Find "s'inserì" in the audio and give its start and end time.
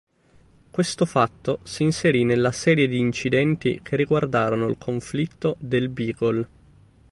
1.61-2.23